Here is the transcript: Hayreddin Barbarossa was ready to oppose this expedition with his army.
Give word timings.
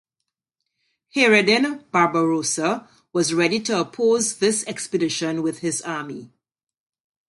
Hayreddin 1.15 1.83
Barbarossa 1.91 2.89
was 3.13 3.35
ready 3.35 3.59
to 3.59 3.79
oppose 3.79 4.37
this 4.39 4.65
expedition 4.65 5.43
with 5.43 5.59
his 5.59 5.79
army. 5.83 6.31